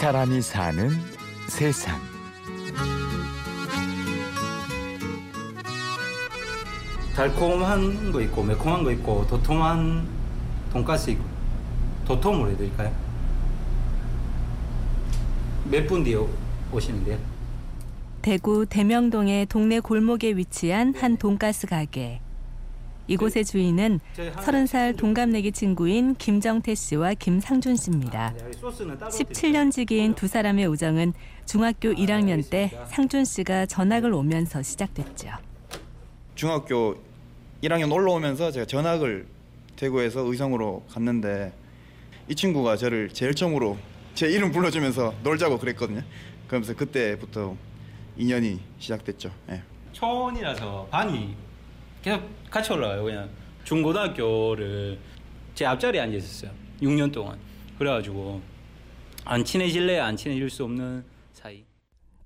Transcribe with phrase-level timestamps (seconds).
[0.00, 0.90] 사람이 사는
[1.48, 1.98] 세상.
[7.14, 10.06] 달콤한 거 있고 매콤한 거 있고 도톰한
[10.72, 11.24] 돈가스 있고
[12.06, 12.92] 도톰으로 해드릴까요?
[15.70, 16.16] 몇 분 뒤에
[16.72, 17.18] 오시면 돼요?
[18.22, 22.20] 대구 대명동의 동네 골목에 위치한 한 돈가스 가게.
[23.08, 24.00] 이곳의 주인은
[24.42, 28.34] 서른 살 동갑내기 친구인 김정태 씨와 김상준 씨입니다.
[28.60, 31.12] 17년 지기인 두 사람의 우정은
[31.44, 35.28] 중학교 1학년 때 상준 씨가 전학을 오면서 시작됐죠.
[36.34, 36.96] 중학교
[37.62, 39.26] 1학년 올라오면서 제가 전학을
[39.76, 41.52] 대구에서 의성으로 갔는데
[42.28, 43.78] 이 친구가 저를 제일 처음으로
[44.14, 46.02] 제 이름 불러주면서 놀자고 그랬거든요.
[46.48, 47.56] 그러면서 그때부터
[48.16, 49.30] 인연이 시작됐죠.
[49.50, 49.62] 예.
[49.92, 51.34] 초원이라서 반이
[52.06, 53.02] 계속 같이 올라가요.
[53.02, 53.28] 그냥
[53.64, 54.96] 중고등학교를
[55.56, 56.52] 제 앞자리에 앉아 있었어요.
[56.80, 57.36] 6년 동안.
[57.78, 58.40] 그래가지고
[59.24, 61.64] 안 친해질래 안 친해질 수 없는 사이.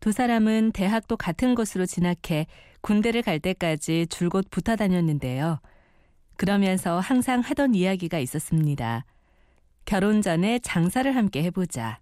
[0.00, 2.48] 두 사람은 대학도 같은 곳으로 진학해
[2.80, 5.60] 군대를 갈 때까지 줄곧 붙어 다녔는데요.
[6.36, 9.04] 그러면서 항상 하던 이야기가 있었습니다.
[9.84, 12.00] 결혼 전에 장사를 함께 해보자.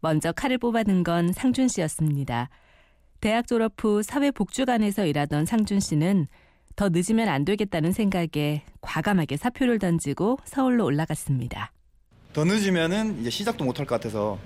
[0.00, 2.48] 먼저 칼을 뽑아든 건 상준 씨였습니다.
[3.20, 6.26] 대학 졸업 후 사회복지관에서 일하던 상준 씨는
[6.76, 11.70] 더 늦으면 안 되겠다는 생각에 과감하게 사표를 던지고 서울로 올라갔습니다.
[12.32, 14.38] 더 늦으면은 이제 시작도 못 할 것 같아서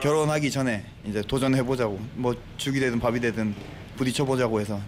[0.00, 3.54] 결혼하기 전에 이제 도전해 보자고 뭐 죽이 되든 밥이 되든
[3.96, 4.80] 부딪혀 보자고 해서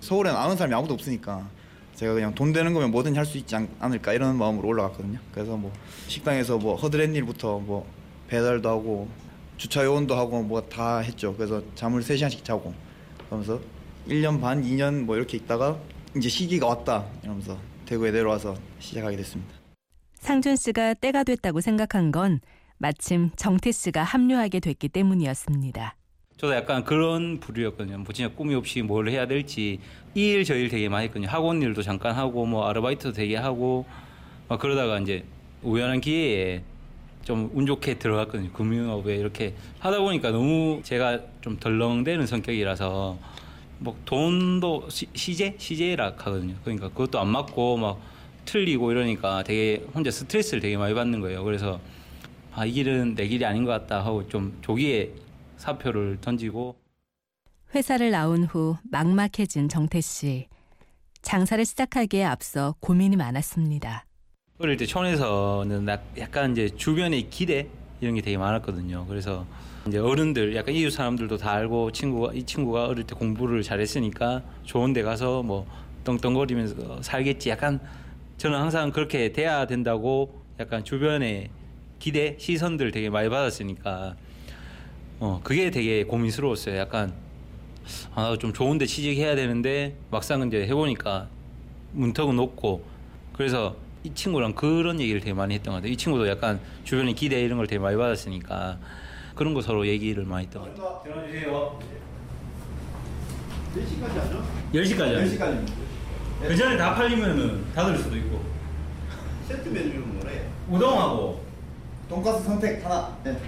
[0.00, 1.48] 서울엔 아는 사람이 아무도 없으니까
[1.94, 5.18] 제가 그냥 돈 되는 거면 뭐든지 할 수 있지 않, 을까 이런 마음으로 올라갔거든요.
[5.32, 5.72] 그래서 뭐
[6.08, 7.86] 식당에서 뭐 허드렛 일부터 뭐
[8.28, 9.08] 배달도 하고
[9.56, 11.34] 주차 요원도 하고 뭐 다 했죠.
[11.36, 12.72] 그래서 잠을 3시간씩 자고
[13.26, 13.60] 그러면서
[14.08, 15.76] 1년 반, 2년 뭐 이렇게 있다가
[16.18, 19.54] 이제 시기가 왔다 이러면서 대구에 내려와서 시작하게 됐습니다.
[20.14, 22.40] 상준 씨가 때가 됐다고 생각한 건
[22.78, 25.94] 마침 정태 씨가 합류하게 됐기 때문이었습니다.
[26.36, 27.98] 저도 약간 그런 부류였거든요.
[27.98, 29.80] 뭐 진짜 꿈이 없이 뭘 해야 될지
[30.14, 31.28] 이 일 저 일 되게 많이 했거든요.
[31.28, 33.86] 학원 일도 잠깐 하고 뭐 아르바이트도 되게 하고
[34.48, 35.24] 막 그러다가 이제
[35.62, 36.62] 우연한 기회에
[37.24, 38.52] 좀 운 좋게 들어갔거든요.
[38.52, 43.18] 금융업에 이렇게 하다 보니까 너무 제가 좀 덜렁대는 성격이라서
[43.78, 46.54] 뭐 돈도 시, 시제 시제라 하거든요.
[46.64, 48.00] 그러니까 그것도 안 맞고 막
[48.44, 51.44] 틀리고 이러니까 되게 혼자 스트레스를 되게 많이 받는 거예요.
[51.44, 51.80] 그래서
[52.54, 55.12] 아, 이 길은 내 길이 아닌 것 같다 하고 좀 조기에
[55.58, 56.76] 사표를 던지고
[57.74, 60.46] 회사를 나온 후 막막해진 정태 씨.
[61.20, 64.06] 장사를 시작하기에 앞서 고민이 많았습니다.
[64.58, 65.86] 어릴 때 촌에서는
[66.18, 67.68] 약간 이제 주변의 기대
[68.00, 69.04] 이런 게 되게 많았거든요.
[69.06, 69.44] 그래서
[69.88, 74.92] 이제 어른들 약간 이웃 사람들도 다 알고 친구가 이 친구가 어릴 때 공부를 잘했으니까 좋은
[74.92, 75.66] 데 가서 뭐
[76.04, 77.50] 떵떵거리면서 살겠지.
[77.50, 77.80] 약간
[78.36, 81.50] 저는 항상 그렇게 돼야 된다고 약간 주변의
[81.98, 84.14] 기대 시선들 되게 많이 받았으니까
[85.20, 86.76] 어 그게 되게 고민스러웠어요.
[86.76, 87.12] 약간
[88.14, 91.28] 아 좀 좋은데 취직해야 되는데 막상 이제 해보니까
[91.92, 92.84] 문턱은 높고
[93.32, 95.92] 그래서 이 친구랑 그런 얘기를 되게 많이 했던 것 같아요.
[95.92, 98.78] 이 친구도 약간 주변의 기대 이런 걸 되게 많이 받았으니까
[99.38, 101.14] 그런 거 서로 얘기를 많이 했던 것 같아요.
[101.14, 101.78] 전화 주세요.
[103.76, 104.44] 10시까지 하죠?
[104.74, 105.66] 10시까지 10시까지.
[106.40, 108.42] 그 전에 다 팔리면은 닫을 수도 있고.
[109.46, 110.44] 세트 메뉴는 뭐래?
[110.68, 111.44] 우동하고
[112.08, 113.16] 돈가스 선택 하나.
[113.22, 113.38] 네.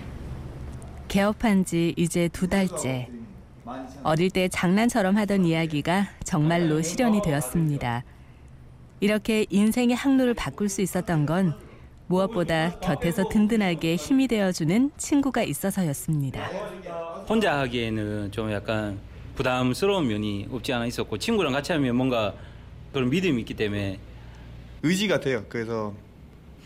[1.08, 3.08] 개업한 지 이제 두 달째.
[4.04, 8.04] 어릴 때 장난처럼 하던 이야기가 정말로 실현이 되었습니다.
[9.00, 11.58] 이렇게 인생의 항로를 바꿀 수 있었던 건
[12.10, 16.44] 무엇보다 곁에서 든든하게 힘이 되어주는 친구가 있어서였습니다.
[17.28, 18.98] 혼자 하기에는 좀 약간
[19.36, 22.34] 부담스러운 면이 없지 않아 있었고 친구랑 같이 하면 뭔가
[22.92, 24.00] 그런 믿음이 있기 때문에
[24.82, 25.44] 의지가 돼요.
[25.48, 25.94] 그래서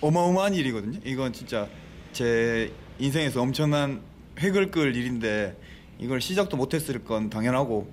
[0.01, 1.01] 어마어마한 일이거든요.
[1.05, 1.69] 이건 진짜
[2.15, 4.01] 제 인생에서 엄청난
[4.41, 5.57] 획을 끌 일인데
[5.99, 7.93] 이걸 시작도 못했을 건 당연하고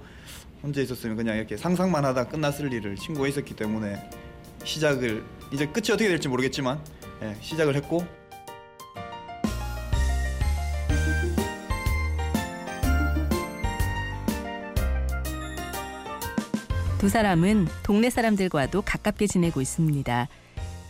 [0.64, 4.10] 혼자 있었으면 그냥 이렇게 상상만 하다 끝났을 일을 친구가 있었기 때문에
[4.64, 7.11] 시작을 이제 끝이 어떻게 될지 모르겠지만 예,
[7.42, 8.06] 시작을 했고
[17.02, 20.28] 두 사람은 동네 사람들과도 가깝게 지내고 있습니다.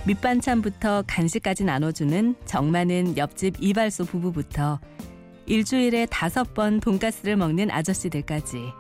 [0.06, 4.81] 밑반찬부터 간식까지 나눠주는 정많은 옆집 이발소 부부부터
[5.45, 8.74] 일주일에 다섯 번 돈가스를 먹는 아저씨들까지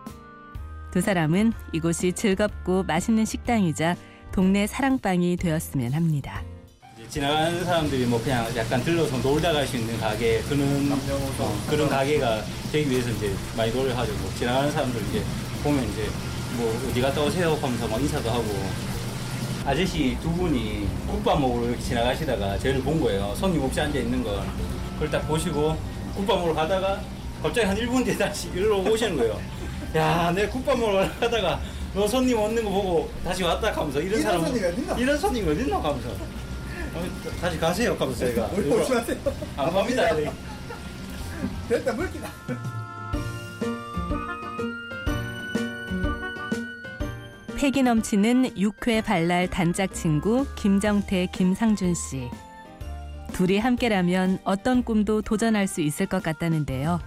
[0.91, 3.95] 두 사람은 이곳이 즐겁고 맛있는 식당이자
[4.33, 6.43] 동네 사랑방이 되었으면 합니다.
[7.11, 10.89] 지나가는 사람들이 뭐 그냥 약간 들러서 놀다 갈 수 있는 가게 그런
[11.39, 12.41] 어, 그런 가게가
[12.71, 14.13] 되기 위해서 이제 많이 노력하죠.
[14.13, 15.21] 뭐 지나가는 사람들 이제
[15.61, 16.09] 보면 이제
[16.55, 18.45] 뭐 어디 갔다 오세요 하면서 막 인사도 하고
[19.65, 23.35] 아저씨 두 분이 국밥 먹으러 이렇게 지나가시다가 저를 본 거예요.
[23.35, 24.41] 손님 없이 앉아 있는 걸.
[24.93, 25.75] 그걸 딱 보시고
[26.15, 27.01] 국밥 먹으러 가다가
[27.43, 29.37] 갑자기 한 1분 뒤에 다시 일로 오시는 거예요.
[29.97, 31.59] 야, 내 국밥 먹으러 가다가
[31.93, 34.97] 너 손님 없는 거 보고 다시 왔다 하면서 이런, 이런 사람 손님이 어딨나?
[34.97, 36.40] 이런 손님이 어딨나 하면서 어,
[37.39, 39.17] 다시 가세요 제가 우리 조심하세요.
[39.57, 40.09] 안 갑니다.
[41.69, 42.29] 됐다 물기다.
[47.57, 52.29] 패기 넘치는 육회 발랄 단짝 친구 김정태, 김상준 씨.
[53.33, 56.99] 둘이 함께라면 어떤 꿈도 도전할 수 있을 것 같다는데요.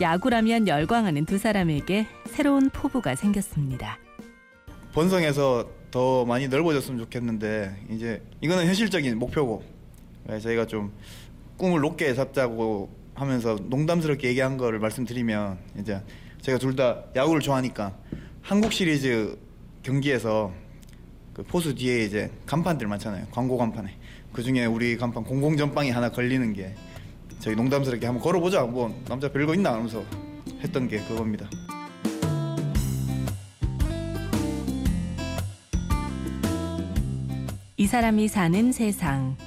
[0.00, 3.98] 야구라면 열광하는 두 사람에게 새로운 포부가 생겼습니다.
[4.92, 9.62] 본성에서 더 많이 넓어졌으면 좋겠는데 이제 이거는 현실적인 목표고
[10.24, 10.92] 그래서 저희가 좀
[11.56, 16.00] 꿈을 높게 잡자고 하면서 농담스럽게 얘기한 거를 말씀드리면 이제
[16.40, 17.94] 제가 둘 다 야구를 좋아하니까
[18.40, 19.36] 한국 시리즈
[19.82, 20.52] 경기에서
[21.34, 23.26] 그 포수 뒤에 이제 간판들 많잖아요.
[23.30, 23.96] 광고 간판에.
[24.32, 26.74] 그 중에 우리 간판 공공전빵이 하나 걸리는 게
[27.40, 28.62] 저희 농담스럽게 한번 걸어보자.
[28.62, 30.02] 뭐 남자 별거 있나 하면서
[30.62, 31.48] 했던 게 그겁니다.
[37.80, 39.38] 이 사람이 사는 세상.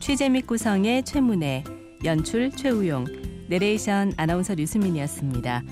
[0.00, 1.62] 취재 및 구성의 최문혜,
[2.06, 3.04] 연출 최우용,
[3.50, 5.62] 내레이션 아나운서 류수민이었습니다.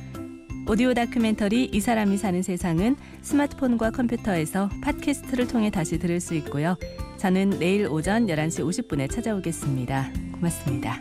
[0.68, 6.76] 오디오 다큐멘터리 이 사람이 사는 세상은 스마트폰과 컴퓨터에서 팟캐스트를 통해 다시 들을 수 있고요.
[7.16, 10.10] 저는 내일 오전 11시 50분에 찾아오겠습니다.
[10.34, 11.00] 고맙습니다.